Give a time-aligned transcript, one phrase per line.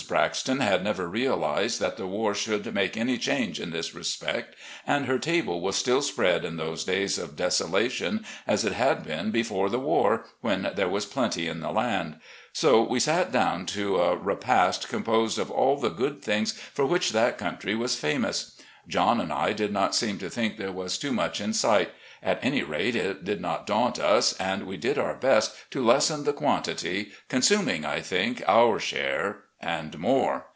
[0.07, 5.05] Braxton had never realised that the war should make any change in this respect, and
[5.05, 9.69] her table was still spread in those days of desolation as it had been before
[9.69, 12.19] the war, when there was plenty in the land.
[12.51, 15.77] So we sat down to i68 RECOLLECTIONS OP GENERAL LEE a repast composed of all
[15.77, 18.59] the good things for which that country was famous.
[18.89, 21.91] John and I did not seem to think there was too much in sight—
[22.23, 26.25] at any rate, it did not daunt us, and we did our best to lessen
[26.25, 30.47] the quantity, con suming, I think, our share and more